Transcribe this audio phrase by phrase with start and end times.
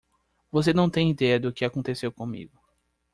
[0.51, 2.57] Você não tem idéia do que aconteceu comigo.